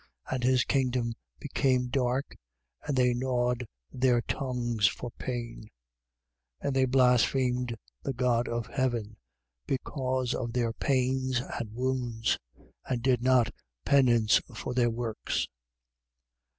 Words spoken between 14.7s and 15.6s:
their works.